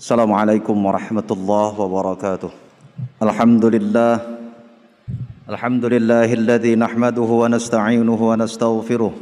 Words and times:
السلام 0.00 0.32
عليكم 0.32 0.76
ورحمة 0.86 1.28
الله 1.30 1.72
وبركاته. 1.80 2.50
الحمد 3.20 3.64
لله 3.64 4.14
الحمد 5.44 5.84
لله 5.84 6.28
الذي 6.40 6.72
نحمده 6.80 7.30
ونستعينه 7.42 8.20
ونستغفره 8.30 9.12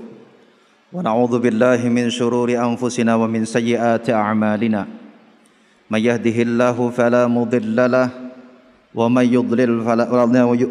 ونعوذ 0.95 1.35
بالله 1.43 1.81
من 1.91 2.15
شرور 2.15 2.55
أنفسنا 2.55 3.11
ومن 3.19 3.43
سيئات 3.43 4.07
أعمالنا. 4.07 4.87
من 5.91 5.99
يهده 5.99 6.37
الله 6.47 6.77
فلا 6.95 7.27
مضل 7.27 7.79
له 7.91 8.09
ومن 8.95 9.27
يضلل 9.35 9.83
فلا 9.83 10.07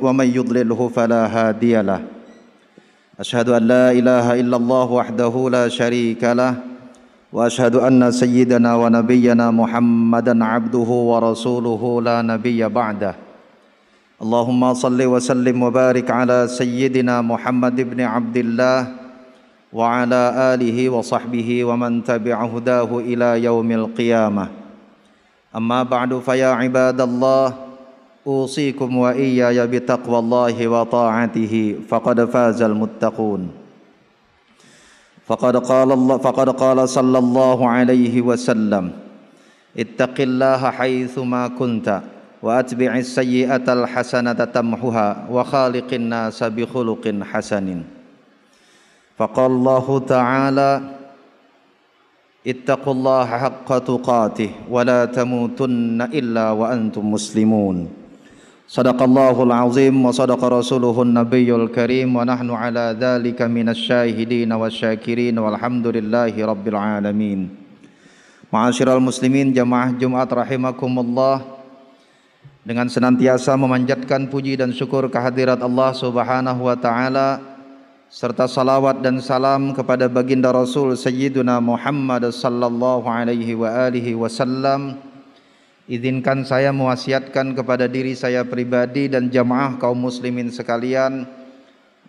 ومن 0.08 0.28
يضلله 0.40 0.80
فلا 0.88 1.22
هادي 1.28 1.84
له. 1.84 2.00
أشهد 3.20 3.48
أن 3.60 3.64
لا 3.68 3.92
إله 3.92 4.40
إلا 4.40 4.56
الله 4.56 4.88
وحده 4.88 5.34
لا 5.52 5.68
شريك 5.68 6.24
له 6.24 6.77
وأشهد 7.34 7.76
أن 7.76 8.12
سيدنا 8.12 8.76
ونبينا 8.76 9.52
محمدا 9.52 10.46
عبده 10.46 10.90
ورسوله 11.12 12.02
لا 12.02 12.22
نبي 12.22 12.64
بعده. 12.68 13.16
اللهم 14.18 14.74
صل 14.74 15.00
وسلم 15.04 15.64
وبارك 15.64 16.08
على 16.12 16.48
سيدنا 16.48 17.22
محمد 17.22 17.76
بن 17.82 18.00
عبد 18.02 18.38
الله 18.38 18.80
وعلى 19.74 20.24
آله 20.56 20.90
وصحبه 20.90 21.50
ومن 21.66 22.04
تبع 22.04 22.38
هداه 22.46 22.92
إلى 22.98 23.44
يوم 23.44 23.70
القيامة. 23.72 24.46
أما 25.56 25.84
بعد 25.84 26.12
فيا 26.24 26.48
عباد 26.48 27.02
الله 27.02 27.54
أوصيكم 28.28 28.90
وإياي 28.98 29.68
بتقوى 29.68 30.20
الله 30.20 30.68
وطاعته 30.68 31.54
فقد 31.90 32.18
فاز 32.26 32.62
المتقون. 32.62 33.67
فقد 35.28 35.56
قال 35.68 35.92
الله 35.92 36.18
فقد 36.18 36.50
قال 36.56 36.90
صلى 36.90 37.18
الله 37.20 37.60
عليه 37.68 38.16
وسلم 38.22 38.92
اتق 39.78 40.16
الله 40.20 40.62
حيثما 40.72 41.48
كنت 41.60 41.88
وأتبع 42.40 42.92
السيئة 42.98 43.68
الحسنة 43.68 44.40
تمحها 44.40 45.28
وخالق 45.28 45.90
الناس 45.94 46.40
بخلق 46.44 47.04
حسن. 47.22 47.68
فقال 49.18 49.52
الله 49.52 49.88
تعالى 50.00 50.72
اتقوا 52.48 52.94
الله 52.94 53.26
حق 53.26 53.70
تقاته 53.78 54.52
ولا 54.70 55.06
تموتن 55.06 56.02
إلا 56.02 56.52
وأنتم 56.52 57.04
مسلمون. 57.12 58.07
Sadaqallahul 58.68 59.56
azim 59.56 59.96
wa 59.96 60.12
sadaqa 60.12 60.60
rasuluhun 60.60 61.16
nabiyul 61.16 61.72
karim 61.72 62.12
wa 62.12 62.28
nahnu 62.28 62.52
ala 62.52 62.92
dhalika 62.92 63.48
minas 63.48 63.80
syahidina 63.80 64.60
wa 64.60 64.68
syakirin 64.68 65.40
walhamdulillahi 65.40 66.36
rabbil 66.44 66.76
alamin. 66.76 67.48
Ma'asyiral 68.52 69.00
muslimin 69.00 69.56
jamaah 69.56 69.96
Jumat 69.96 70.28
rahimakumullah 70.28 71.48
dengan 72.68 72.92
senantiasa 72.92 73.56
memanjatkan 73.56 74.28
puji 74.28 74.60
dan 74.60 74.76
syukur 74.76 75.08
kehadirat 75.08 75.64
Allah 75.64 75.96
Subhanahu 75.96 76.68
wa 76.68 76.76
taala 76.76 77.40
serta 78.12 78.52
salawat 78.52 79.00
dan 79.00 79.24
salam 79.24 79.72
kepada 79.72 80.12
baginda 80.12 80.52
Rasul 80.52 81.00
Sayyiduna 81.00 81.64
Muhammad 81.64 82.36
sallallahu 82.36 83.08
alaihi 83.08 83.56
wa 83.56 83.72
alihi 83.88 84.12
wasallam 84.12 85.07
Izinkan 85.88 86.44
saya 86.44 86.76
mewasiatkan 86.76 87.56
kepada 87.56 87.88
diri 87.88 88.12
saya 88.12 88.44
pribadi 88.44 89.08
dan 89.08 89.32
jamaah 89.32 89.80
kaum 89.80 89.96
muslimin 89.96 90.52
sekalian 90.52 91.24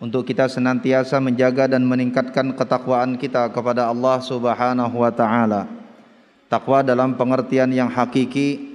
untuk 0.03 0.27
kita 0.27 0.51
senantiasa 0.51 1.15
menjaga 1.23 1.71
dan 1.71 1.87
meningkatkan 1.87 2.59
ketakwaan 2.59 3.15
kita 3.15 3.47
kepada 3.55 3.87
Allah 3.87 4.19
Subhanahu 4.19 4.99
wa 4.99 5.11
taala. 5.15 5.71
Takwa 6.51 6.83
dalam 6.83 7.15
pengertian 7.15 7.71
yang 7.71 7.87
hakiki 7.87 8.67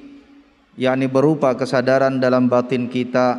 yakni 0.72 1.04
berupa 1.04 1.52
kesadaran 1.52 2.16
dalam 2.16 2.48
batin 2.48 2.88
kita 2.88 3.36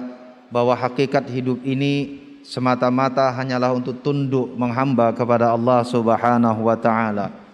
bahwa 0.54 0.78
hakikat 0.78 1.26
hidup 1.34 1.66
ini 1.66 2.22
semata-mata 2.46 3.34
hanyalah 3.34 3.74
untuk 3.74 4.06
tunduk 4.06 4.54
menghamba 4.54 5.10
kepada 5.18 5.50
Allah 5.50 5.82
Subhanahu 5.82 6.62
wa 6.62 6.78
taala 6.78 7.45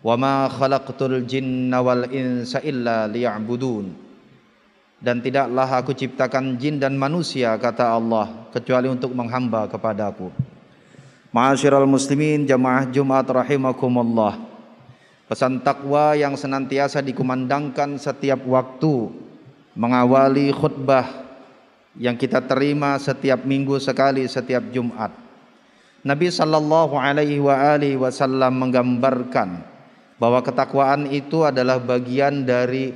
wa 0.00 0.14
ma 0.16 0.48
khalaqtul 0.48 1.24
jinna 1.28 1.84
wal 1.84 2.08
insa 2.08 2.60
illa 2.64 3.08
dan 5.00 5.24
tidaklah 5.24 5.80
aku 5.80 5.96
ciptakan 5.96 6.60
jin 6.60 6.76
dan 6.76 6.92
manusia 6.92 7.56
kata 7.56 7.96
Allah 7.96 8.52
kecuali 8.52 8.84
untuk 8.84 9.16
menghamba 9.16 9.64
kepadaku. 9.64 10.28
Ma'asyiral 11.32 11.88
muslimin 11.88 12.44
jamaah 12.44 12.84
Jumat 12.92 13.24
rahimakumullah. 13.24 14.36
Pesan 15.24 15.64
takwa 15.64 16.12
yang 16.18 16.36
senantiasa 16.36 17.00
dikumandangkan 17.00 17.96
setiap 17.96 18.44
waktu 18.44 19.08
mengawali 19.72 20.52
khutbah 20.52 21.06
yang 21.96 22.18
kita 22.20 22.44
terima 22.44 23.00
setiap 23.00 23.40
minggu 23.46 23.80
sekali 23.80 24.28
setiap 24.28 24.68
Jumat. 24.68 25.16
Nabi 26.04 26.28
sallallahu 26.28 26.98
alaihi 26.98 27.40
wa 27.40 27.56
alihi 27.56 27.96
wasallam 27.96 28.68
menggambarkan 28.68 29.64
bahwa 30.20 30.44
ketakwaan 30.44 31.08
itu 31.08 31.48
adalah 31.48 31.80
bagian 31.80 32.44
dari 32.44 32.92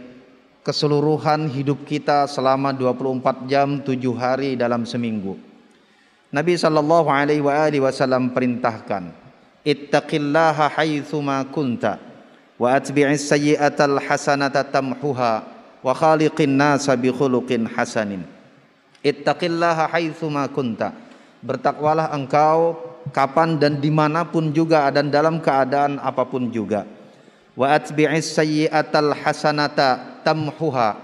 keseluruhan 0.61 1.49
hidup 1.49 1.89
kita 1.89 2.29
selama 2.29 2.77
24 2.77 3.49
jam 3.49 3.81
7 3.81 3.97
hari 4.13 4.61
dalam 4.61 4.85
seminggu. 4.85 5.41
Nabi 6.29 6.53
sallallahu 6.61 7.09
alaihi 7.09 7.81
wasallam 7.81 8.37
perintahkan, 8.37 9.09
"Ittaqillaha 9.65 10.69
haitsuma 10.77 11.41
kunta 11.49 11.97
wa 12.61 12.77
atbi'is 12.77 13.25
sayyi'atal 13.25 14.05
hasanata 14.05 14.61
tamhuha 14.61 15.49
wa 15.81 15.93
khaliqin 15.97 16.53
nasa 16.53 16.93
bi 16.93 17.09
khuluqin 17.09 17.65
hasanin." 17.73 18.29
Ittaqillaha 19.01 19.89
haitsuma 19.89 20.45
kunta. 20.53 20.93
Bertakwalah 21.45 22.13
engkau 22.13 22.77
kapan 23.13 23.61
dan 23.61 23.81
di 23.81 23.93
mana 23.93 24.25
pun 24.25 24.49
juga 24.49 24.89
dan 24.93 25.13
dalam 25.13 25.41
keadaan 25.45 26.01
apa 26.01 26.25
pun 26.25 26.49
juga 26.49 26.89
wa 27.55 27.75
atbi'is 27.75 28.35
sayyi'atal 28.35 29.15
hasanata 29.15 30.23
tamhuha. 30.27 30.99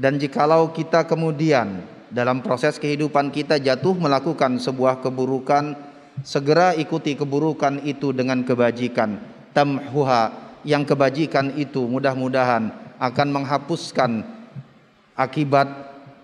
Dan 0.00 0.16
jikalau 0.16 0.72
kita 0.72 1.04
kemudian 1.04 1.84
dalam 2.08 2.40
proses 2.40 2.80
kehidupan 2.80 3.28
kita 3.28 3.60
jatuh 3.60 3.92
melakukan 3.92 4.56
sebuah 4.56 5.04
keburukan 5.04 5.76
segera 6.24 6.72
ikuti 6.72 7.16
keburukan 7.16 7.84
itu 7.84 8.12
dengan 8.16 8.40
kebajikan 8.44 9.20
tamhuha. 9.52 10.48
Yang 10.60 10.92
kebajikan 10.92 11.56
itu 11.56 11.88
mudah-mudahan 11.88 12.68
akan 13.00 13.28
menghapuskan 13.32 14.20
akibat 15.16 15.68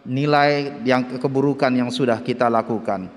nilai 0.04 0.84
yang 0.84 1.08
keburukan 1.16 1.72
yang 1.72 1.88
sudah 1.88 2.20
kita 2.20 2.52
lakukan. 2.52 3.08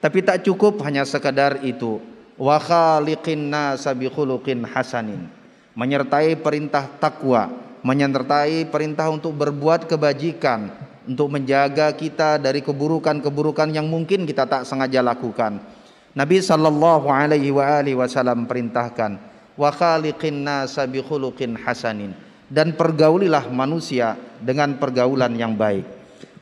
Tapi 0.00 0.20
tak 0.20 0.44
cukup 0.44 0.80
hanya 0.84 1.08
sekadar 1.08 1.64
itu. 1.64 2.00
Wa 2.36 2.60
khaliqin 2.60 3.52
nasa 3.52 3.92
hasanin 3.92 5.39
menyertai 5.74 6.34
perintah 6.38 6.86
takwa, 6.98 7.50
menyertai 7.86 8.66
perintah 8.68 9.08
untuk 9.10 9.34
berbuat 9.36 9.86
kebajikan, 9.86 10.70
untuk 11.06 11.30
menjaga 11.32 11.90
kita 11.94 12.38
dari 12.38 12.60
keburukan-keburukan 12.60 13.70
yang 13.74 13.86
mungkin 13.86 14.26
kita 14.26 14.46
tak 14.46 14.62
sengaja 14.66 15.00
lakukan. 15.00 15.62
Nabi 16.10 16.42
sallallahu 16.42 17.06
alaihi 17.06 17.54
wa 17.54 17.62
alihi 17.78 17.94
wasallam 17.94 18.42
perintahkan 18.50 19.14
wa 19.54 19.70
khaliqin 19.70 20.42
nasa 20.42 20.82
bi 20.82 20.98
khuluqin 20.98 21.54
hasanin 21.54 22.18
dan 22.50 22.74
pergaulilah 22.74 23.46
manusia 23.46 24.18
dengan 24.42 24.74
pergaulan 24.74 25.30
yang 25.38 25.54
baik. 25.54 25.86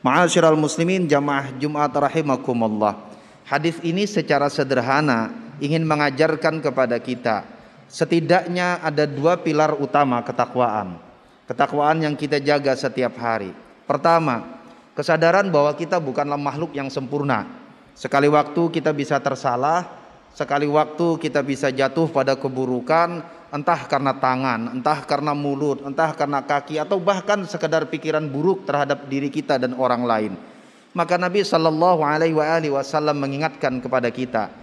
Ma'asyiral 0.01 0.57
muslimin 0.57 1.05
jamaah 1.05 1.53
Jumat 1.61 1.93
rahimakumullah. 1.93 3.13
Hadis 3.45 3.77
ini 3.85 4.09
secara 4.09 4.49
sederhana 4.49 5.29
ingin 5.61 5.85
mengajarkan 5.85 6.63
kepada 6.65 6.97
kita 6.97 7.45
setidaknya 7.89 8.79
ada 8.79 9.09
dua 9.09 9.41
pilar 9.41 9.75
utama 9.75 10.21
ketakwaan. 10.21 11.01
Ketakwaan 11.49 12.05
yang 12.05 12.13
kita 12.13 12.37
jaga 12.37 12.77
setiap 12.77 13.17
hari. 13.17 13.49
Pertama, 13.89 14.61
kesadaran 14.93 15.49
bahwa 15.49 15.73
kita 15.73 15.97
bukanlah 15.97 16.37
makhluk 16.37 16.77
yang 16.77 16.93
sempurna. 16.93 17.49
Sekali 17.97 18.29
waktu 18.29 18.69
kita 18.69 18.93
bisa 18.93 19.17
tersalah, 19.17 19.89
sekali 20.37 20.69
waktu 20.69 21.17
kita 21.17 21.41
bisa 21.41 21.73
jatuh 21.73 22.05
pada 22.13 22.37
keburukan, 22.37 23.25
entah 23.49 23.81
karena 23.89 24.13
tangan, 24.13 24.77
entah 24.77 25.01
karena 25.09 25.33
mulut, 25.33 25.81
entah 25.81 26.13
karena 26.13 26.45
kaki 26.45 26.77
atau 26.77 27.01
bahkan 27.01 27.41
sekedar 27.49 27.89
pikiran 27.89 28.23
buruk 28.29 28.69
terhadap 28.69 29.09
diri 29.09 29.33
kita 29.33 29.57
dan 29.57 29.73
orang 29.73 30.05
lain. 30.05 30.33
Maka 30.93 31.17
Nabi 31.17 31.41
Shallallahu 31.41 32.01
Alaihi 32.05 32.69
Wasallam 32.69 33.17
mengingatkan 33.17 33.81
kepada 33.81 34.13
kita, 34.13 34.53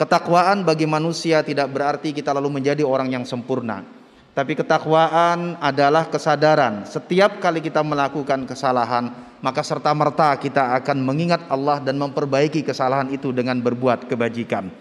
Ketakwaan 0.00 0.64
bagi 0.64 0.88
manusia 0.88 1.44
tidak 1.44 1.76
berarti 1.76 2.16
kita 2.16 2.32
lalu 2.32 2.48
menjadi 2.56 2.80
orang 2.80 3.12
yang 3.12 3.28
sempurna. 3.28 3.84
Tapi 4.32 4.56
ketakwaan 4.56 5.60
adalah 5.60 6.08
kesadaran 6.08 6.88
setiap 6.88 7.36
kali 7.36 7.60
kita 7.60 7.84
melakukan 7.84 8.48
kesalahan, 8.48 9.12
maka 9.44 9.60
serta 9.60 9.92
merta 9.92 10.32
kita 10.40 10.72
akan 10.80 11.04
mengingat 11.04 11.44
Allah 11.52 11.84
dan 11.84 12.00
memperbaiki 12.00 12.64
kesalahan 12.64 13.12
itu 13.12 13.28
dengan 13.28 13.60
berbuat 13.60 14.08
kebajikan. 14.08 14.72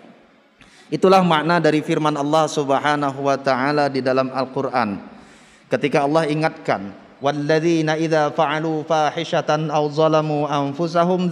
Itulah 0.88 1.20
makna 1.20 1.60
dari 1.60 1.84
firman 1.84 2.16
Allah 2.16 2.48
Subhanahu 2.48 3.20
wa 3.20 3.36
taala 3.36 3.92
di 3.92 4.00
dalam 4.00 4.32
Al-Qur'an. 4.32 5.20
ketika 5.68 6.08
Allah 6.08 6.32
ingatkan 6.32 6.96
walladzina 7.20 8.00
idza 8.00 8.32
fa'alu 8.32 8.88
fahishatan 8.88 9.68
aw 9.68 9.84
zalamu 9.92 10.48
anfusahum 10.48 11.28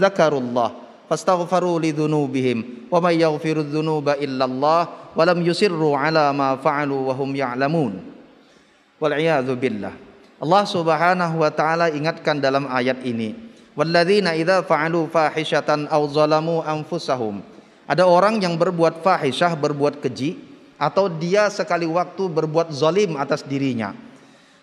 fastaghfaru 1.07 1.79
lidzunubihim 1.81 2.87
wa 2.91 2.99
may 2.99 3.23
yaghfiru 3.23 3.63
dzunuba 3.63 4.19
illallah 4.19 5.15
wa 5.15 5.23
lam 5.23 5.39
yusirru 5.41 5.95
ala 5.95 6.35
ma 6.35 6.59
fa'alu 6.59 7.07
wa 7.07 7.13
hum 7.15 7.31
ya'lamun 7.33 7.91
wal 8.99 9.13
billah 9.57 9.95
Allah 10.37 10.63
Subhanahu 10.69 11.41
wa 11.41 11.49
taala 11.49 11.89
ingatkan 11.89 12.37
dalam 12.37 12.69
ayat 12.69 13.01
ini 13.01 13.33
walladzina 13.73 14.37
idza 14.37 14.61
fa'alu 14.61 15.09
fahishatan 15.09 15.89
aw 15.89 16.01
zalamu 16.09 16.61
anfusahum. 16.61 17.41
Ada 17.87 18.03
orang 18.03 18.43
yang 18.43 18.59
berbuat 18.59 18.99
fahishah 18.99 19.55
berbuat 19.55 20.03
keji 20.03 20.35
atau 20.75 21.07
dia 21.07 21.47
sekali 21.47 21.87
waktu 21.87 22.27
berbuat 22.27 22.69
zalim 22.69 23.15
atas 23.15 23.41
dirinya 23.41 23.95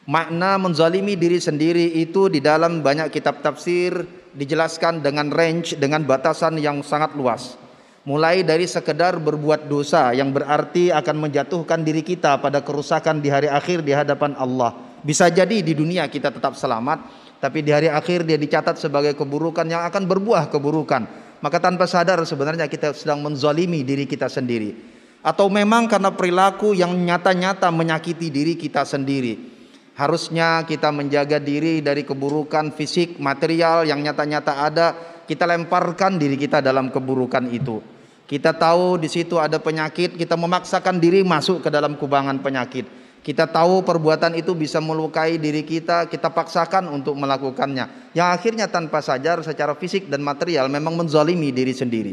Makna 0.04 0.60
menzalimi 0.60 1.16
diri 1.16 1.40
sendiri 1.40 1.96
itu 1.96 2.28
di 2.28 2.44
dalam 2.44 2.84
banyak 2.84 3.08
kitab 3.08 3.40
tafsir 3.40 4.04
dijelaskan 4.36 5.00
dengan 5.00 5.32
range 5.32 5.80
dengan 5.80 6.04
batasan 6.04 6.60
yang 6.60 6.84
sangat 6.84 7.16
luas. 7.16 7.56
Mulai 8.04 8.44
dari 8.44 8.68
sekedar 8.68 9.16
berbuat 9.16 9.64
dosa 9.64 10.12
yang 10.12 10.28
berarti 10.28 10.92
akan 10.92 11.24
menjatuhkan 11.24 11.80
diri 11.80 12.04
kita 12.04 12.36
pada 12.36 12.60
kerusakan 12.60 13.24
di 13.24 13.32
hari 13.32 13.48
akhir 13.48 13.80
di 13.80 13.96
hadapan 13.96 14.36
Allah. 14.36 14.76
Bisa 15.00 15.32
jadi 15.32 15.64
di 15.64 15.72
dunia 15.72 16.04
kita 16.04 16.28
tetap 16.28 16.52
selamat, 16.52 17.00
tapi 17.40 17.64
di 17.64 17.72
hari 17.72 17.88
akhir 17.88 18.28
dia 18.28 18.36
dicatat 18.36 18.76
sebagai 18.76 19.16
keburukan 19.16 19.64
yang 19.64 19.88
akan 19.88 20.04
berbuah 20.04 20.52
keburukan. 20.52 21.08
Maka 21.40 21.56
tanpa 21.56 21.88
sadar 21.88 22.20
sebenarnya 22.28 22.68
kita 22.68 22.92
sedang 22.92 23.24
menzalimi 23.24 23.80
diri 23.80 24.04
kita 24.04 24.28
sendiri. 24.28 24.76
Atau 25.24 25.48
memang 25.48 25.88
karena 25.88 26.12
perilaku 26.12 26.76
yang 26.76 26.92
nyata-nyata 26.92 27.72
menyakiti 27.72 28.28
diri 28.28 28.52
kita 28.60 28.84
sendiri 28.84 29.53
Harusnya 29.94 30.67
kita 30.67 30.91
menjaga 30.91 31.38
diri 31.38 31.79
dari 31.79 32.02
keburukan 32.02 32.75
fisik, 32.75 33.23
material 33.23 33.87
yang 33.87 34.02
nyata-nyata 34.02 34.52
ada, 34.67 34.87
kita 35.23 35.46
lemparkan 35.46 36.19
diri 36.19 36.35
kita 36.35 36.58
dalam 36.58 36.91
keburukan 36.91 37.46
itu. 37.55 37.79
Kita 38.26 38.56
tahu 38.56 38.99
di 38.99 39.06
situ 39.06 39.38
ada 39.38 39.62
penyakit, 39.62 40.19
kita 40.19 40.35
memaksakan 40.35 40.99
diri 40.99 41.23
masuk 41.23 41.62
ke 41.62 41.70
dalam 41.70 41.94
kubangan 41.94 42.43
penyakit. 42.43 43.05
Kita 43.25 43.49
tahu 43.49 43.87
perbuatan 43.87 44.37
itu 44.37 44.52
bisa 44.52 44.82
melukai 44.85 45.41
diri 45.41 45.64
kita, 45.64 46.11
kita 46.12 46.29
paksakan 46.29 46.93
untuk 46.93 47.17
melakukannya. 47.17 48.12
Yang 48.12 48.29
akhirnya 48.37 48.67
tanpa 48.69 49.00
sadar 49.00 49.40
secara 49.40 49.73
fisik 49.79 50.12
dan 50.12 50.20
material 50.20 50.69
memang 50.69 50.93
menzalimi 50.93 51.49
diri 51.49 51.73
sendiri. 51.73 52.12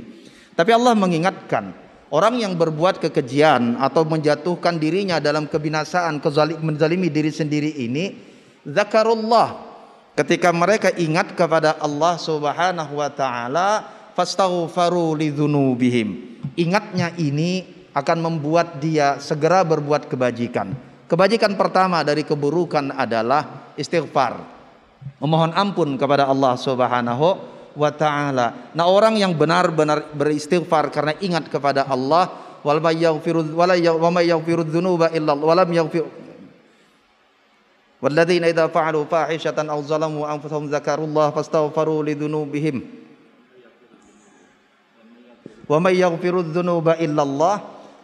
Tapi 0.55 0.71
Allah 0.71 0.95
mengingatkan, 0.95 1.75
Orang 2.11 2.43
yang 2.43 2.59
berbuat 2.59 2.99
kekejian 2.99 3.79
atau 3.79 4.03
menjatuhkan 4.03 4.75
dirinya 4.75 5.23
dalam 5.23 5.47
kebinasaan, 5.47 6.19
kezalim, 6.19 6.59
menzalimi 6.59 7.07
diri 7.07 7.31
sendiri 7.31 7.71
ini, 7.79 8.19
zakarullah. 8.67 9.71
Ketika 10.11 10.51
mereka 10.51 10.91
ingat 10.91 11.39
kepada 11.39 11.79
Allah 11.79 12.19
Subhanahu 12.19 12.99
wa 12.99 13.07
taala, 13.07 13.87
fastaghfaru 14.11 15.23
lidzunubihim. 15.23 16.35
Ingatnya 16.59 17.15
ini 17.15 17.63
akan 17.95 18.17
membuat 18.19 18.83
dia 18.83 19.15
segera 19.23 19.63
berbuat 19.63 20.11
kebajikan. 20.11 20.75
Kebajikan 21.07 21.55
pertama 21.55 22.03
dari 22.03 22.27
keburukan 22.27 22.91
adalah 22.91 23.71
istighfar. 23.79 24.35
Memohon 25.23 25.55
ampun 25.55 25.95
kepada 25.95 26.27
Allah 26.27 26.59
Subhanahu 26.59 27.39
wa 27.76 27.90
taala. 27.92 28.72
Nah, 28.72 28.88
orang 28.88 29.20
yang 29.20 29.36
benar-benar 29.36 30.12
beristighfar 30.16 30.88
karena 30.88 31.12
ingat 31.20 31.52
kepada 31.52 31.84
Allah, 31.84 32.58
wal 32.66 32.80
yaghfiru 32.82 33.54
wala 33.54 33.78
wa 33.78 34.10
may 34.10 34.26
yaghfiru 34.32 34.66
dzunuba 34.66 35.14
illa 35.14 35.32
wa 35.36 35.54
lam 35.54 35.70
yaghfir 35.70 36.26
والذين 37.96 38.44
إذا 38.52 38.76
فعلوا 38.76 39.08
فاحشة 39.08 39.56
أو 39.56 39.78
ظلموا 39.82 40.24
أنفسهم 40.36 40.68
ذكروا 40.68 41.06
الله 41.06 41.26
فاستغفروا 41.32 42.00
لذنوبهم 42.04 42.76
ومن 45.64 45.94
يغفر 45.94 46.34
الذنوب 46.40 46.86
إلا 46.88 47.22
الله 47.24 47.56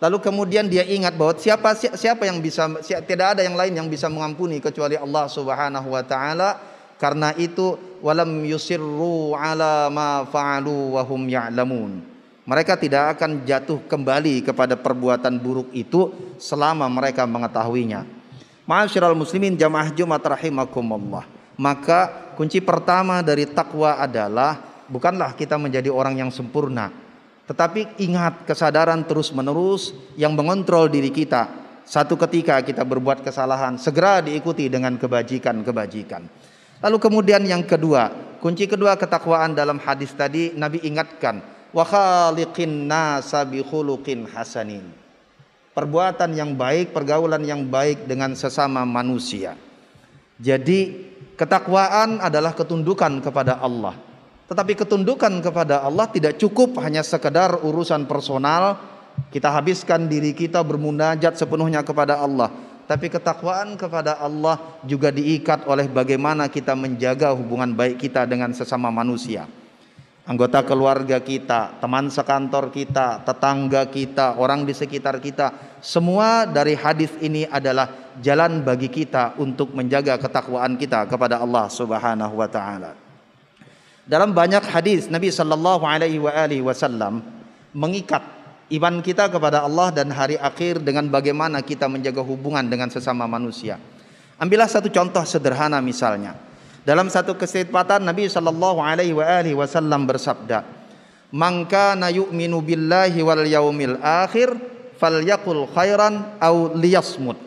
Lalu 0.03 0.19
kemudian 0.19 0.67
dia 0.67 0.83
ingat 0.83 1.15
bahwa 1.15 1.31
siapa 1.39 1.79
siapa 1.79 2.27
yang 2.27 2.43
bisa 2.43 2.67
tidak 3.07 3.39
ada 3.39 3.47
yang 3.47 3.55
lain 3.55 3.71
yang 3.71 3.87
bisa 3.87 4.11
mengampuni 4.11 4.59
kecuali 4.59 4.99
Allah 4.99 5.31
Subhanahu 5.31 5.95
wa 5.95 6.03
taala. 6.03 6.59
Karena 6.98 7.34
itu 7.38 7.78
walam 8.02 8.42
yusirru 8.46 9.38
ala 9.38 9.90
ma 9.94 10.26
fa'alu 10.26 10.98
wa 10.98 11.02
hum 11.06 11.30
ya'lamun. 11.30 12.02
Mereka 12.48 12.80
tidak 12.80 13.20
akan 13.20 13.44
jatuh 13.44 13.84
kembali 13.86 14.42
kepada 14.42 14.80
perbuatan 14.80 15.36
buruk 15.38 15.70
itu 15.76 16.10
selama 16.40 16.88
mereka 16.88 17.28
mengetahuinya. 17.28 18.08
Ma'asyiral 18.68 19.16
muslimin 19.16 19.56
jamaah 19.56 19.92
Jumat 19.92 20.24
rahimakumullah. 20.24 21.28
Maka 21.60 22.34
kunci 22.38 22.62
pertama 22.62 23.20
dari 23.26 23.50
takwa 23.50 23.98
adalah 24.00 24.62
bukanlah 24.88 25.34
kita 25.36 25.58
menjadi 25.58 25.90
orang 25.90 26.22
yang 26.22 26.32
sempurna, 26.32 26.94
tetapi 27.50 27.98
ingat 28.00 28.46
kesadaran 28.46 29.04
terus-menerus 29.08 29.92
yang 30.16 30.38
mengontrol 30.38 30.88
diri 30.88 31.10
kita. 31.10 31.50
Satu 31.88 32.20
ketika 32.20 32.60
kita 32.60 32.84
berbuat 32.84 33.24
kesalahan, 33.24 33.80
segera 33.80 34.20
diikuti 34.20 34.68
dengan 34.68 35.00
kebajikan-kebajikan. 35.00 36.28
Lalu 36.78 36.98
kemudian 37.02 37.42
yang 37.42 37.66
kedua, 37.66 38.38
kunci 38.38 38.70
kedua 38.70 38.94
ketakwaan 38.94 39.58
dalam 39.58 39.82
hadis 39.82 40.14
tadi 40.14 40.54
Nabi 40.54 40.78
ingatkan, 40.86 41.42
wa 41.74 41.82
khaliqin 41.82 42.86
nasa 42.86 43.42
hasanin. 44.30 44.86
Perbuatan 45.74 46.34
yang 46.34 46.54
baik, 46.58 46.94
pergaulan 46.94 47.42
yang 47.46 47.66
baik 47.66 48.06
dengan 48.10 48.34
sesama 48.34 48.86
manusia. 48.86 49.58
Jadi 50.38 51.10
ketakwaan 51.38 52.22
adalah 52.22 52.54
ketundukan 52.54 53.22
kepada 53.26 53.58
Allah. 53.62 53.94
Tetapi 54.50 54.74
ketundukan 54.74 55.34
kepada 55.42 55.82
Allah 55.82 56.10
tidak 56.10 56.38
cukup 56.42 56.78
hanya 56.82 57.02
sekedar 57.02 57.62
urusan 57.62 58.06
personal, 58.10 58.78
kita 59.34 59.50
habiskan 59.50 60.06
diri 60.06 60.34
kita 60.34 60.62
bermunajat 60.62 61.42
sepenuhnya 61.42 61.82
kepada 61.82 62.22
Allah 62.22 62.67
tapi 62.88 63.12
ketakwaan 63.12 63.76
kepada 63.76 64.16
Allah 64.16 64.80
juga 64.88 65.12
diikat 65.12 65.68
oleh 65.68 65.92
bagaimana 65.92 66.48
kita 66.48 66.72
menjaga 66.72 67.36
hubungan 67.36 67.76
baik 67.76 68.00
kita 68.00 68.24
dengan 68.24 68.56
sesama 68.56 68.88
manusia. 68.88 69.44
Anggota 70.28 70.60
keluarga 70.60 71.24
kita, 71.24 71.80
teman 71.80 72.12
sekantor 72.12 72.68
kita, 72.72 73.24
tetangga 73.24 73.88
kita, 73.88 74.36
orang 74.36 74.68
di 74.68 74.76
sekitar 74.76 75.24
kita, 75.24 75.80
semua 75.80 76.44
dari 76.44 76.76
hadis 76.76 77.16
ini 77.24 77.48
adalah 77.48 78.16
jalan 78.20 78.60
bagi 78.60 78.92
kita 78.92 79.40
untuk 79.40 79.72
menjaga 79.72 80.20
ketakwaan 80.20 80.76
kita 80.76 81.08
kepada 81.08 81.40
Allah 81.40 81.72
Subhanahu 81.72 82.44
wa 82.44 82.48
taala. 82.52 82.92
Dalam 84.08 84.32
banyak 84.32 84.64
hadis 84.68 85.08
Nabi 85.08 85.32
sallallahu 85.32 85.84
alaihi 85.84 86.64
wasallam 86.64 87.24
mengikat 87.76 88.24
iman 88.68 89.00
kita 89.00 89.32
kepada 89.32 89.64
Allah 89.64 89.96
dan 89.96 90.12
hari 90.12 90.36
akhir 90.36 90.84
dengan 90.84 91.08
bagaimana 91.08 91.64
kita 91.64 91.88
menjaga 91.88 92.20
hubungan 92.20 92.68
dengan 92.68 92.92
sesama 92.92 93.24
manusia. 93.24 93.80
Ambillah 94.38 94.68
satu 94.68 94.92
contoh 94.92 95.24
sederhana 95.24 95.80
misalnya. 95.80 96.36
Dalam 96.84 97.08
satu 97.12 97.36
kesempatan 97.36 98.04
Nabi 98.04 98.28
sallallahu 98.32 98.80
alaihi 98.80 99.56
wasallam 99.56 100.08
bersabda, 100.08 100.64
"Man 101.32 101.68
kana 101.68 102.12
yu'minu 102.12 102.64
billahi 102.64 103.20
wal 103.24 103.44
yaumil 103.44 104.00
akhir 104.00 104.56
falyaqul 105.00 105.68
khairan 105.72 106.40
aw 106.40 106.76
liyasmut." 106.76 107.40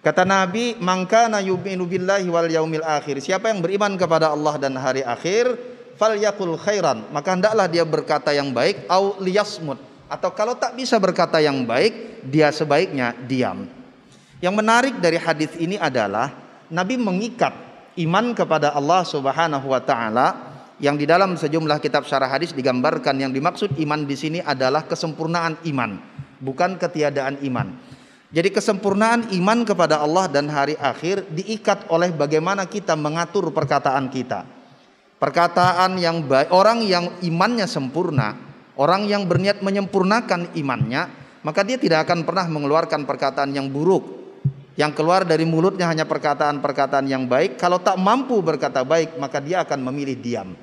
Kata 0.00 0.24
Nabi, 0.24 0.80
"Man 0.80 1.04
kana 1.04 1.44
yu'minu 1.44 1.84
billahi 1.84 2.28
wal 2.32 2.48
yaumil 2.48 2.84
akhir." 2.84 3.20
Siapa 3.20 3.52
yang 3.52 3.60
beriman 3.60 4.00
kepada 4.00 4.32
Allah 4.32 4.56
dan 4.56 4.72
hari 4.80 5.04
akhir, 5.04 5.60
falyaqul 6.00 6.56
khairan, 6.56 7.12
maka 7.12 7.36
hendaklah 7.36 7.68
dia 7.68 7.84
berkata 7.84 8.32
yang 8.32 8.56
baik 8.56 8.88
aw 8.88 9.20
liyasmut 9.20 9.89
atau 10.10 10.34
kalau 10.34 10.58
tak 10.58 10.74
bisa 10.74 10.98
berkata 10.98 11.38
yang 11.38 11.62
baik, 11.62 12.26
dia 12.26 12.50
sebaiknya 12.50 13.14
diam. 13.30 13.70
Yang 14.42 14.54
menarik 14.58 14.94
dari 14.98 15.14
hadis 15.14 15.54
ini 15.54 15.78
adalah 15.78 16.34
Nabi 16.66 16.98
mengikat 16.98 17.54
iman 17.94 18.34
kepada 18.34 18.74
Allah 18.74 19.06
Subhanahu 19.06 19.70
wa 19.70 19.78
taala 19.78 20.50
yang 20.82 20.98
di 20.98 21.06
dalam 21.06 21.38
sejumlah 21.38 21.78
kitab 21.78 22.08
syarah 22.08 22.26
hadis 22.26 22.50
digambarkan 22.50 23.22
yang 23.22 23.30
dimaksud 23.30 23.78
iman 23.78 24.02
di 24.02 24.16
sini 24.18 24.38
adalah 24.42 24.82
kesempurnaan 24.82 25.62
iman, 25.70 26.02
bukan 26.42 26.74
ketiadaan 26.74 27.38
iman. 27.46 27.70
Jadi 28.34 28.50
kesempurnaan 28.50 29.30
iman 29.30 29.62
kepada 29.62 30.02
Allah 30.02 30.26
dan 30.26 30.50
hari 30.50 30.74
akhir 30.78 31.30
diikat 31.30 31.86
oleh 31.86 32.10
bagaimana 32.10 32.66
kita 32.66 32.98
mengatur 32.98 33.50
perkataan 33.54 34.10
kita. 34.10 34.42
Perkataan 35.20 36.00
yang 36.00 36.24
baik, 36.24 36.48
orang 36.48 36.80
yang 36.80 37.12
imannya 37.20 37.68
sempurna, 37.68 38.49
Orang 38.78 39.06
yang 39.10 39.26
berniat 39.26 39.62
menyempurnakan 39.64 40.54
imannya, 40.54 41.08
maka 41.42 41.64
dia 41.64 41.80
tidak 41.80 42.06
akan 42.06 42.22
pernah 42.22 42.46
mengeluarkan 42.46 43.08
perkataan 43.08 43.50
yang 43.54 43.72
buruk. 43.72 44.20
Yang 44.78 44.96
keluar 44.96 45.26
dari 45.26 45.44
mulutnya 45.44 45.90
hanya 45.90 46.08
perkataan-perkataan 46.08 47.04
yang 47.04 47.28
baik. 47.28 47.60
Kalau 47.60 47.82
tak 47.82 48.00
mampu 48.00 48.40
berkata 48.40 48.80
baik, 48.86 49.18
maka 49.20 49.42
dia 49.42 49.60
akan 49.66 49.90
memilih 49.92 50.16
diam. 50.16 50.56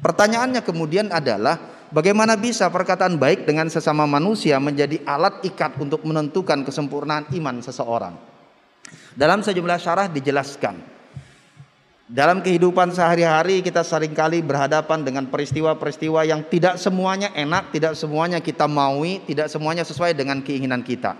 Pertanyaannya 0.00 0.64
kemudian 0.64 1.12
adalah 1.12 1.86
bagaimana 1.92 2.34
bisa 2.40 2.66
perkataan 2.72 3.20
baik 3.20 3.44
dengan 3.44 3.68
sesama 3.68 4.08
manusia 4.08 4.56
menjadi 4.56 5.04
alat 5.04 5.44
ikat 5.44 5.76
untuk 5.76 6.02
menentukan 6.08 6.64
kesempurnaan 6.64 7.28
iman 7.36 7.60
seseorang. 7.60 8.16
Dalam 9.14 9.44
sejumlah 9.44 9.78
syarah 9.78 10.08
dijelaskan 10.08 10.99
dalam 12.10 12.42
kehidupan 12.42 12.90
sehari-hari 12.90 13.62
kita 13.62 13.86
sering 13.86 14.10
kali 14.10 14.42
berhadapan 14.42 15.06
dengan 15.06 15.30
peristiwa-peristiwa 15.30 16.26
yang 16.26 16.42
tidak 16.42 16.74
semuanya 16.74 17.30
enak, 17.38 17.70
tidak 17.70 17.94
semuanya 17.94 18.42
kita 18.42 18.66
maui, 18.66 19.22
tidak 19.30 19.46
semuanya 19.46 19.86
sesuai 19.86 20.18
dengan 20.18 20.42
keinginan 20.42 20.82
kita. 20.82 21.14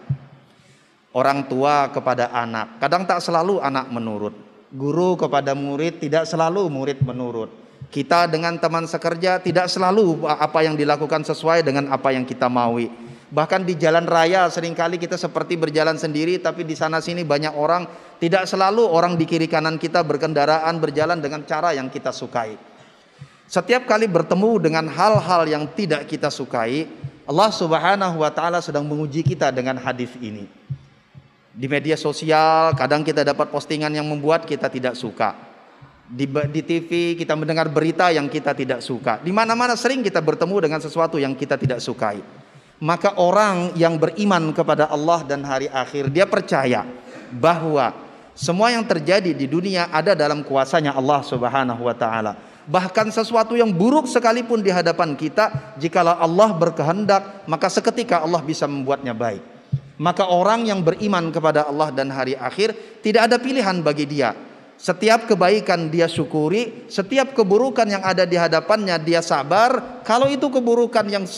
Orang 1.15 1.47
tua 1.47 1.95
kepada 1.95 2.35
anak, 2.35 2.83
kadang 2.83 3.07
tak 3.07 3.23
selalu 3.23 3.63
anak 3.63 3.87
menurut. 3.87 4.35
Guru 4.75 5.15
kepada 5.15 5.55
murid, 5.55 6.03
tidak 6.03 6.27
selalu 6.27 6.67
murid 6.67 6.99
menurut. 7.07 7.55
Kita 7.91 8.27
dengan 8.27 8.59
teman 8.59 8.87
sekerja 8.87 9.39
tidak 9.39 9.71
selalu 9.71 10.27
apa 10.27 10.63
yang 10.67 10.75
dilakukan 10.75 11.23
sesuai 11.23 11.63
dengan 11.63 11.91
apa 11.91 12.15
yang 12.15 12.27
kita 12.27 12.51
maui. 12.51 12.91
Bahkan 13.31 13.63
di 13.63 13.79
jalan 13.79 14.11
raya 14.11 14.51
sering 14.51 14.75
kali 14.75 14.99
kita 14.99 15.15
seperti 15.15 15.55
berjalan 15.55 15.95
sendiri 15.95 16.43
tapi 16.43 16.67
di 16.67 16.75
sana 16.75 16.99
sini 16.99 17.23
banyak 17.23 17.55
orang 17.55 18.10
tidak 18.21 18.45
selalu 18.45 18.85
orang 18.85 19.17
di 19.17 19.25
kiri 19.25 19.49
kanan 19.49 19.81
kita 19.81 20.05
berkendaraan 20.05 20.77
berjalan 20.77 21.17
dengan 21.17 21.41
cara 21.49 21.73
yang 21.73 21.89
kita 21.89 22.13
sukai. 22.13 22.53
Setiap 23.49 23.89
kali 23.89 24.05
bertemu 24.05 24.61
dengan 24.61 24.85
hal-hal 24.93 25.49
yang 25.49 25.65
tidak 25.73 26.05
kita 26.05 26.29
sukai, 26.29 26.85
Allah 27.25 27.51
Subhanahu 27.51 28.21
wa 28.21 28.29
taala 28.29 28.61
sedang 28.61 28.85
menguji 28.85 29.25
kita 29.25 29.49
dengan 29.49 29.81
hadis 29.81 30.13
ini. 30.21 30.45
Di 31.51 31.65
media 31.67 31.97
sosial 31.97 32.77
kadang 32.77 33.03
kita 33.03 33.25
dapat 33.25 33.49
postingan 33.49 33.91
yang 33.91 34.05
membuat 34.05 34.45
kita 34.45 34.69
tidak 34.69 34.95
suka. 34.95 35.35
Di, 36.05 36.29
di 36.29 36.63
TV 36.63 37.17
kita 37.17 37.33
mendengar 37.35 37.73
berita 37.73 38.13
yang 38.13 38.29
kita 38.29 38.53
tidak 38.53 38.85
suka. 38.85 39.17
Di 39.25 39.33
mana-mana 39.33 39.75
sering 39.81 40.05
kita 40.05 40.21
bertemu 40.21 40.69
dengan 40.69 40.79
sesuatu 40.85 41.17
yang 41.17 41.33
kita 41.33 41.57
tidak 41.57 41.81
sukai 41.81 42.21
maka 42.81 43.13
orang 43.21 43.77
yang 43.77 44.01
beriman 44.01 44.57
kepada 44.57 44.89
Allah 44.89 45.21
dan 45.29 45.45
hari 45.45 45.69
akhir 45.69 46.09
dia 46.09 46.25
percaya 46.25 46.89
bahwa 47.29 47.93
semua 48.35 48.73
yang 48.73 48.87
terjadi 48.87 49.35
di 49.35 49.47
dunia 49.47 49.89
ada 49.91 50.15
dalam 50.15 50.43
kuasanya 50.45 50.95
Allah 50.97 51.21
Subhanahu 51.23 51.83
wa 51.87 51.95
taala. 51.97 52.33
Bahkan 52.71 53.11
sesuatu 53.11 53.59
yang 53.59 53.73
buruk 53.73 54.07
sekalipun 54.07 54.63
di 54.63 54.71
hadapan 54.71 55.19
kita, 55.19 55.75
jikalau 55.81 56.15
Allah 56.15 56.55
berkehendak, 56.55 57.49
maka 57.51 57.67
seketika 57.67 58.23
Allah 58.23 58.39
bisa 58.45 58.69
membuatnya 58.71 59.11
baik. 59.11 59.43
Maka 60.01 60.29
orang 60.31 60.65
yang 60.65 60.81
beriman 60.81 61.29
kepada 61.29 61.69
Allah 61.69 61.93
dan 61.93 62.09
hari 62.09 62.33
akhir 62.33 62.73
tidak 63.05 63.29
ada 63.29 63.37
pilihan 63.37 63.85
bagi 63.85 64.09
dia 64.09 64.33
setiap 64.81 65.29
kebaikan 65.29 65.93
dia 65.93 66.09
syukuri, 66.09 66.89
setiap 66.89 67.37
keburukan 67.37 67.85
yang 67.85 68.01
ada 68.01 68.25
di 68.25 68.41
hadapannya 68.41 68.97
dia 69.05 69.21
sabar. 69.21 70.01
Kalau 70.09 70.25
itu 70.25 70.49
keburukan 70.49 71.05
yang 71.05 71.29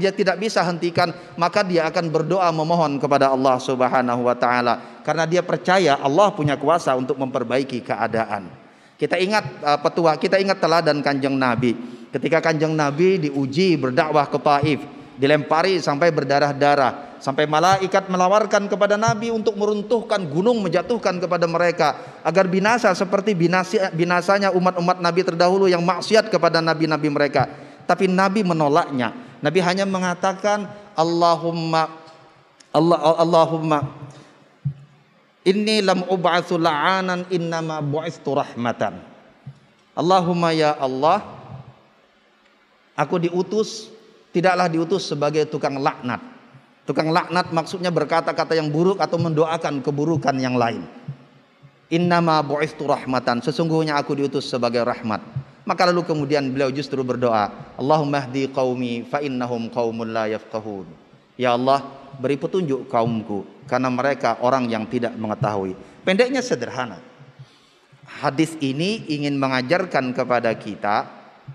dia 0.00 0.08
tidak 0.16 0.40
bisa 0.40 0.64
hentikan, 0.64 1.12
maka 1.36 1.60
dia 1.60 1.84
akan 1.92 2.08
berdoa 2.08 2.48
memohon 2.56 2.96
kepada 2.96 3.36
Allah 3.36 3.60
Subhanahu 3.60 4.24
wa 4.24 4.32
taala 4.32 5.04
karena 5.04 5.28
dia 5.28 5.44
percaya 5.44 6.00
Allah 6.00 6.32
punya 6.32 6.56
kuasa 6.56 6.96
untuk 6.96 7.20
memperbaiki 7.20 7.84
keadaan. 7.84 8.48
Kita 8.96 9.20
ingat 9.20 9.44
uh, 9.60 9.76
petua, 9.76 10.16
kita 10.16 10.40
ingat 10.40 10.56
teladan 10.56 11.04
Kanjeng 11.04 11.36
Nabi. 11.36 11.76
Ketika 12.08 12.40
Kanjeng 12.40 12.72
Nabi 12.72 13.28
diuji 13.28 13.76
berdakwah 13.76 14.24
ke 14.24 14.40
Taif, 14.40 14.80
dilempari 15.20 15.84
sampai 15.84 16.08
berdarah-darah 16.08 17.05
sampai 17.18 17.48
malaikat 17.48 18.08
melawarkan 18.12 18.68
kepada 18.68 19.00
Nabi 19.00 19.32
untuk 19.32 19.56
meruntuhkan 19.56 20.20
gunung 20.28 20.60
menjatuhkan 20.60 21.16
kepada 21.16 21.48
mereka 21.48 22.20
agar 22.20 22.44
binasa 22.46 22.92
seperti 22.92 23.32
binasa, 23.32 23.88
binasanya 23.92 24.52
umat-umat 24.52 25.00
Nabi 25.00 25.24
terdahulu 25.24 25.66
yang 25.70 25.80
maksiat 25.82 26.28
kepada 26.28 26.60
nabi-nabi 26.60 27.08
mereka. 27.08 27.48
Tapi 27.86 28.10
Nabi 28.10 28.42
menolaknya. 28.42 29.14
Nabi 29.40 29.58
hanya 29.62 29.86
mengatakan 29.86 30.66
Allahumma 30.98 31.92
Allah 32.74 32.98
Allahumma 33.16 33.78
inni 35.46 35.80
lam 35.80 36.04
ub'atsu 36.04 36.58
la'anan 36.58 37.30
innama 37.32 37.78
bu'istu 37.80 38.34
rahmatan. 38.34 38.98
Allahumma 39.96 40.52
ya 40.52 40.76
Allah 40.76 41.24
aku 42.92 43.16
diutus 43.22 43.88
tidaklah 44.34 44.68
diutus 44.68 45.08
sebagai 45.08 45.48
tukang 45.48 45.80
laknat 45.80 46.35
Tukang 46.86 47.10
laknat 47.10 47.50
maksudnya 47.50 47.90
berkata-kata 47.90 48.54
yang 48.54 48.70
buruk 48.70 49.02
atau 49.02 49.18
mendoakan 49.18 49.82
keburukan 49.82 50.38
yang 50.38 50.54
lain. 50.54 50.86
Innama 51.90 52.38
bu'istu 52.46 52.86
rahmatan. 52.86 53.42
Sesungguhnya 53.42 53.98
aku 53.98 54.14
diutus 54.14 54.46
sebagai 54.46 54.86
rahmat. 54.86 55.18
Maka 55.66 55.82
lalu 55.90 56.06
kemudian 56.06 56.46
beliau 56.54 56.70
justru 56.70 57.02
berdoa, 57.02 57.50
Allahumma 57.74 58.22
hdi 58.22 58.46
qaumi 58.54 59.02
fa 59.02 59.18
innahum 59.18 59.66
la 60.06 60.30
yafqahun. 60.30 60.86
Ya 61.34 61.58
Allah, 61.58 61.82
beri 62.22 62.38
petunjuk 62.38 62.86
kaumku 62.86 63.66
karena 63.66 63.90
mereka 63.90 64.38
orang 64.46 64.70
yang 64.70 64.86
tidak 64.86 65.18
mengetahui. 65.18 65.74
Pendeknya 66.06 66.38
sederhana. 66.38 67.02
Hadis 68.06 68.54
ini 68.62 69.02
ingin 69.10 69.34
mengajarkan 69.34 70.14
kepada 70.14 70.54
kita 70.54 71.10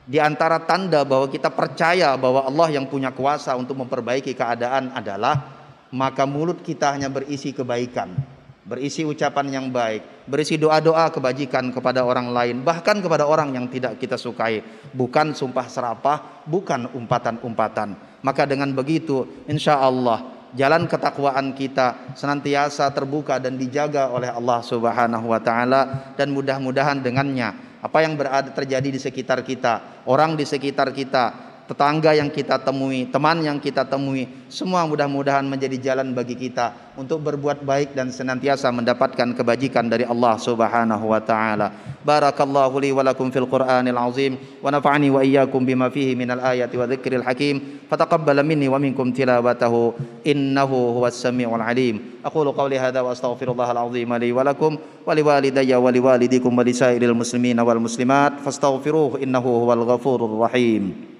di 0.07 0.19
antara 0.19 0.59
tanda 0.63 1.07
bahwa 1.07 1.31
kita 1.31 1.47
percaya 1.53 2.15
bahwa 2.19 2.43
Allah 2.43 2.79
yang 2.79 2.89
punya 2.89 3.15
kuasa 3.15 3.55
untuk 3.55 3.79
memperbaiki 3.79 4.35
keadaan 4.35 4.91
adalah 4.91 5.61
maka 5.91 6.23
mulut 6.23 6.63
kita 6.63 6.95
hanya 6.95 7.11
berisi 7.11 7.51
kebaikan, 7.51 8.15
berisi 8.63 9.03
ucapan 9.03 9.47
yang 9.51 9.67
baik, 9.71 10.27
berisi 10.27 10.55
doa-doa 10.55 11.11
kebajikan 11.11 11.71
kepada 11.71 12.07
orang 12.07 12.31
lain, 12.31 12.63
bahkan 12.63 12.99
kepada 13.03 13.27
orang 13.27 13.55
yang 13.55 13.67
tidak 13.67 13.99
kita 13.99 14.15
sukai, 14.15 14.63
bukan 14.95 15.35
sumpah 15.35 15.67
serapah, 15.67 16.43
bukan 16.47 16.91
umpatan-umpatan. 16.95 17.95
Maka 18.23 18.47
dengan 18.47 18.71
begitu, 18.71 19.27
insya 19.47 19.79
Allah 19.79 20.41
jalan 20.55 20.87
ketakwaan 20.87 21.55
kita 21.55 22.15
senantiasa 22.15 22.91
terbuka 22.91 23.39
dan 23.39 23.55
dijaga 23.55 24.11
oleh 24.11 24.27
Allah 24.27 24.59
Subhanahu 24.59 25.31
wa 25.31 25.39
taala 25.39 26.11
dan 26.19 26.35
mudah-mudahan 26.35 26.99
dengannya 26.99 27.70
apa 27.81 27.97
yang 28.05 28.13
berada 28.13 28.53
terjadi 28.53 28.89
di 28.93 28.99
sekitar 29.01 29.41
kita, 29.41 30.05
orang 30.05 30.37
di 30.37 30.45
sekitar 30.45 30.93
kita, 30.93 31.50
tetangga 31.71 32.11
yang 32.11 32.27
kita 32.27 32.59
temui, 32.59 33.07
teman 33.07 33.39
yang 33.39 33.55
kita 33.55 33.87
temui, 33.87 34.27
semua 34.51 34.83
mudah-mudahan 34.83 35.47
menjadi 35.47 35.79
jalan 35.79 36.11
bagi 36.11 36.35
kita 36.35 36.91
untuk 36.99 37.23
berbuat 37.23 37.63
baik 37.63 37.95
dan 37.95 38.11
senantiasa 38.11 38.67
mendapatkan 38.75 39.31
kebajikan 39.31 39.87
dari 39.87 40.03
Allah 40.03 40.35
Subhanahu 40.35 41.15
wa 41.15 41.23
taala. 41.23 41.71
Barakallahu 42.03 42.75
li 42.83 42.91
wa 42.91 43.07
lakum 43.07 43.31
fil 43.31 43.47
Qur'anil 43.47 43.95
azim 43.95 44.35
wa 44.59 44.67
nafa'ani 44.67 45.07
wa 45.15 45.23
iyyakum 45.23 45.63
bima 45.63 45.87
fihi 45.87 46.11
minal 46.11 46.43
ayati 46.43 46.75
wa 46.75 46.83
dzikril 46.91 47.23
hakim. 47.23 47.87
Fataqabbal 47.87 48.43
minni 48.43 48.67
wa 48.67 48.75
minkum 48.75 49.07
tilawatahu 49.15 49.95
innahu 50.27 50.99
huwas 50.99 51.23
samiul 51.23 51.63
alim. 51.63 52.19
Aqulu 52.19 52.51
qawli 52.51 52.75
hadza 52.75 52.99
wa 52.99 53.15
astaghfirullahal 53.15 53.87
azim 53.87 54.11
li 54.19 54.35
wa 54.35 54.43
lakum 54.43 54.75
wa 54.75 55.11
liwalidayya 55.15 55.79
wa 55.79 55.87
liwalidikum 55.87 56.51
wa 56.51 56.67
lisairil 56.67 57.15
muslimin 57.15 57.55
wal 57.63 57.79
muslimat 57.79 58.43
fastaghfiruhu 58.43 59.23
innahu 59.23 59.63
huwal 59.63 59.87
ghafurur 59.87 60.35
rahim. 60.43 61.11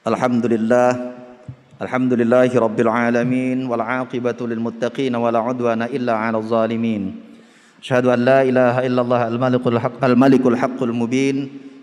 الحمد 0.00 0.46
لله 0.48 0.90
الحمد 1.84 2.12
لله 2.24 2.48
رب 2.56 2.78
العالمين 2.80 3.68
والعاقبة 3.68 4.38
للمتقين 4.40 5.12
ولا 5.12 5.38
عدوان 5.38 5.82
إلا 5.92 6.16
على 6.16 6.40
الظالمين 6.40 7.02
أشهد 7.84 8.06
أن 8.08 8.20
لا 8.24 8.40
إله 8.40 8.74
إلا 8.88 9.00
الله 9.04 9.22
الملك 9.28 9.60
الحق, 9.66 10.00
الملك 10.04 10.40
الحق 10.46 10.80
المبين 10.82 11.36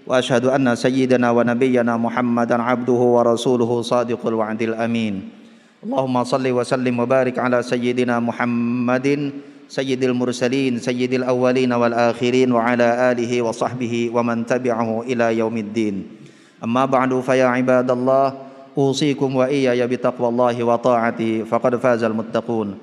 وأشهد 0.10 0.50
أن 0.50 0.66
سيدنا 0.74 1.30
ونبينا 1.30 1.94
محمدا 1.98 2.58
عبده 2.62 3.02
ورسوله 3.16 3.72
صادق 3.82 4.22
الوعد 4.28 4.62
الأمين 4.62 5.14
اللهم 5.86 6.16
صل 6.24 6.46
وسلم 6.52 6.96
وبارك 7.00 7.38
على 7.38 7.62
سيدنا 7.62 8.18
محمد 8.18 9.08
سيد 9.70 10.02
المرسلين 10.04 10.80
سيد 10.82 11.14
الأولين 11.14 11.70
والآخرين 11.74 12.50
وعلى 12.52 12.88
آله 13.14 13.32
وصحبه 13.42 13.94
ومن 14.14 14.38
تبعه 14.46 14.90
إلى 15.06 15.38
يوم 15.38 15.58
الدين 15.58 16.17
أما 16.64 16.86
بعد 16.86 17.20
فيا 17.20 17.46
عباد 17.46 17.92
الله 17.92 18.34
أوصيكم 18.78 19.36
وإياي 19.36 19.88
بتقوى 19.88 20.28
الله 20.30 20.64
وطاعته 20.64 21.44
فقد 21.50 21.76
فاز 21.76 22.04
المتقون. 22.04 22.78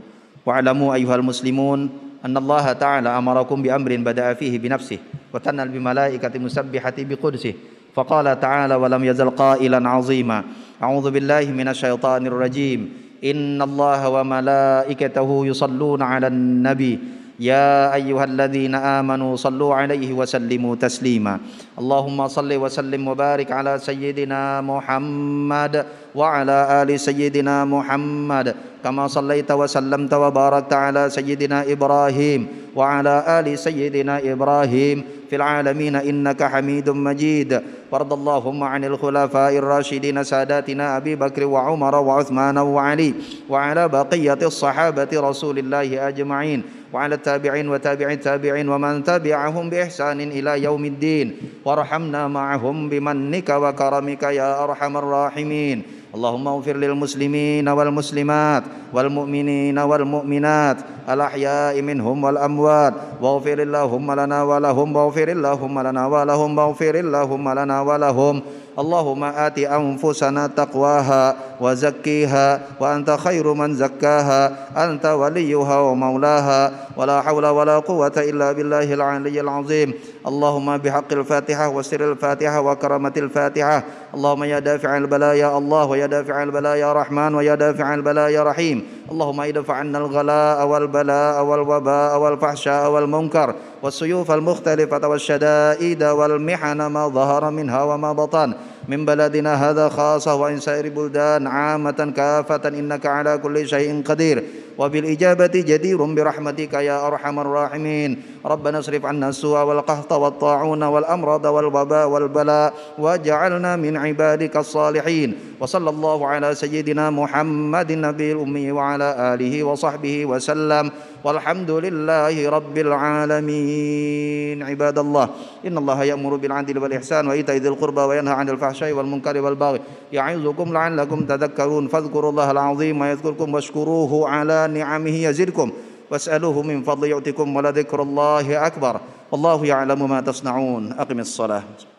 واعلموا 0.46 0.94
أيها 0.94 1.14
المسلمون 1.14 1.90
أن 2.24 2.36
الله 2.36 2.72
تعالى 2.72 3.08
أمركم 3.08 3.62
بأمر 3.62 3.96
بدأ 3.96 4.34
فيه 4.34 4.58
بنفسه 4.58 4.98
وثنى 5.34 5.68
بملائكة 5.68 6.38
مسبحة 6.38 6.94
بقدسه 6.98 7.54
فقال 7.94 8.40
تعالى 8.40 8.74
ولم 8.74 9.04
يزل 9.04 9.30
قائلا 9.30 9.88
عظيما 9.88 10.38
أعوذ 10.82 11.10
بالله 11.10 11.44
من 11.54 11.68
الشيطان 11.68 12.26
الرجيم. 12.26 12.80
إن 13.24 13.62
الله 13.62 14.08
وملائكته 14.08 15.46
يصلون 15.46 16.02
على 16.02 16.26
النبي. 16.26 16.98
يا 17.40 17.94
أيها 17.94 18.24
الذين 18.24 18.74
آمنوا 18.74 19.36
صلوا 19.36 19.74
عليه 19.74 20.12
وسلموا 20.12 20.74
تسليما. 20.76 21.38
اللهم 21.78 22.18
صل 22.28 22.52
وسلم 22.52 23.08
وبارك 23.08 23.52
على 23.52 23.78
سيدنا 23.78 24.60
محمد 24.60 25.74
وعلى 26.14 26.58
آل 26.82 27.00
سيدنا 27.00 27.64
محمد. 27.64 28.54
كما 28.84 29.08
صليت 29.08 29.50
وسلمت 29.50 30.14
وباركت 30.14 30.72
على 30.72 31.10
سيدنا 31.10 31.72
إبراهيم 31.72 32.46
وعلى 32.76 33.14
آل 33.40 33.58
سيدنا 33.58 34.20
إبراهيم 34.32 35.04
في 35.30 35.36
العالمين 35.36 35.96
إنك 35.96 36.42
حميد 36.42 36.90
مجيد. 36.90 37.50
وارض 37.90 38.12
اللهم 38.12 38.60
عن 38.62 38.84
الخلفاء 38.84 39.52
الراشدين 39.58 40.22
ساداتنا 40.22 40.96
أبي 40.96 41.16
بكر 41.16 41.44
وعمر 41.46 41.94
وعثمان 41.94 42.58
وعلي 42.58 43.14
وعلى 43.48 43.88
بقية 43.88 44.40
الصحابة 44.42 45.10
رسول 45.14 45.58
الله 45.58 46.08
أجمعين. 46.08 46.62
وعلى 46.94 47.14
التابعين 47.14 47.68
وتابع 47.68 48.08
التابعين 48.12 48.68
ومن 48.68 49.04
تبعهم 49.04 49.70
بإحسان 49.70 50.20
إلى 50.20 50.62
يوم 50.62 50.84
الدين. 50.84 51.26
وارحمنا 51.66 52.28
معهم 52.28 52.88
بمنك 52.88 53.48
وكرمك 53.50 54.22
يا 54.22 54.64
أرحم 54.64 54.96
الراحمين. 54.96 55.82
اللهم 56.14 56.48
اغفر 56.48 56.76
للمسلمين 56.76 57.68
والمسلمات 57.68 58.62
والمؤمنين 58.94 59.78
والمؤمنات 59.78 60.76
الأحياء 61.10 61.82
منهم 61.82 62.24
والأموات. 62.24 62.94
واغفر 63.22 63.58
اللهم 63.62 64.08
لنا 64.12 64.42
ولهم 64.42 64.96
واغفر 64.96 65.28
اللهم 65.28 65.80
لنا 65.80 66.06
ولهم 66.06 66.58
واغفر 66.58 66.94
اللهم 66.94 67.46
لنا 67.58 67.80
ولهم. 67.80 68.42
اللهم 68.78 69.24
آت 69.24 69.58
أنفسنا 69.58 70.46
تقواها 70.46 71.36
وزكيها 71.60 72.60
وأنت 72.80 73.10
خير 73.10 73.46
من 73.54 73.74
زكاها 73.74 74.42
أنت 74.76 75.06
وليها 75.06 75.78
ومولاها. 75.80 76.72
ولا 76.96 77.22
حول 77.22 77.46
ولا 77.46 77.78
قوة 77.78 78.12
إلا 78.16 78.52
بالله 78.52 78.94
العلي 78.94 79.40
العظيم. 79.40 79.94
اللهم 80.26 80.76
بحق 80.76 81.12
الفاتحة 81.12 81.68
وسر 81.68 82.12
الفاتحة 82.12 82.60
وكرمة 82.60 83.12
الفاتحة. 83.16 83.84
اللهم 84.14 84.44
يا 84.44 84.58
دافع 84.58 84.96
البلاء 84.96 85.34
يا 85.34 85.58
الله 85.58 85.84
ويا 85.84 86.06
دافع 86.06 86.42
البلاء 86.42 86.76
يا 86.76 86.92
رحمن 86.92 87.34
ويا 87.34 87.54
دافع 87.54 87.94
البلاء 87.94 88.30
يا 88.30 88.42
رحيم. 88.42 88.82
اللهم 89.12 89.40
ادفع 89.40 89.74
عنا 89.74 89.98
الغلاء 89.98 90.66
والبلاء 90.66 91.44
والوباء 91.44 92.18
والفحشاء 92.18 92.90
والمنكر 92.90 93.54
والسيوف 93.82 94.30
المختلفة 94.30 95.08
والشدائد 95.08 96.02
والمحن 96.04 96.86
ما 96.86 97.08
ظهر 97.08 97.50
منها 97.50 97.82
وما 97.82 98.12
بطن. 98.12 98.54
من 98.88 99.04
بلدنا 99.04 99.70
هذا 99.70 99.88
خاصة 99.88 100.34
وإن 100.34 100.60
سائر 100.60 100.88
بلدان 100.88 101.46
عامة 101.46 102.12
كافة 102.16 102.68
إنك 102.68 103.06
على 103.06 103.38
كل 103.38 103.68
شيء 103.68 104.02
قدير. 104.02 104.44
وبالإجابة 104.78 105.54
جدير 105.54 106.04
برحمتك 106.04 106.72
يا 106.74 107.06
أرحم 107.06 107.38
الراحمين. 107.40 108.22
ربنا 108.46 108.78
اصرف 108.78 109.06
عنا 109.06 109.28
السوء 109.28 109.58
والقهط 109.62 110.12
والطاعون 110.12 110.82
والأمراض 110.82 111.44
والوباء 111.44 112.08
والبلاء 112.08 112.74
واجعلنا 112.98 113.76
من 113.76 113.96
عبادك 113.96 114.56
الصالحين. 114.56 115.34
وصلى 115.60 115.90
الله 115.90 116.18
على 116.26 116.54
سيدنا 116.54 117.10
محمد 117.10 117.90
النبي 117.90 118.32
الأمي 118.32 118.72
وعلى 118.72 119.34
آله 119.34 119.64
وصحبه 119.64 120.26
وسلم. 120.26 120.90
والحمد 121.24 121.70
لله 121.70 122.50
رب 122.50 122.78
العالمين. 122.78 124.62
عباد 124.62 124.98
الله 124.98 125.28
إن 125.66 125.78
الله 125.78 126.04
يأمر 126.04 126.36
بالعدل 126.36 126.78
والإحسان 126.78 127.28
وإيتاء 127.28 127.56
ذي 127.56 127.68
القربى 127.68 128.00
وينهى 128.00 128.34
عن 128.34 128.48
الفحشاء 128.48 128.92
والمنكر 128.92 129.40
والبغي 129.40 129.80
يعظكم 130.12 130.72
لعلكم 130.72 131.18
تذكرون. 131.24 131.88
فاذكروا 131.88 132.30
الله 132.30 132.50
العظيم 132.50 133.00
ويذكركم 133.00 133.54
واشكروه 133.54 134.28
على 134.28 134.63
نعمه 134.66 135.10
يزدكم. 135.10 135.72
واسألوه 136.10 136.62
من 136.62 136.82
فضل 136.82 137.08
يؤتكم 137.08 137.56
ولذكر 137.56 138.02
الله 138.02 138.66
أكبر. 138.66 139.00
والله 139.32 139.66
يعلم 139.66 140.10
ما 140.10 140.20
تصنعون. 140.20 140.92
أقم 140.92 141.18
الصلاة. 141.18 141.93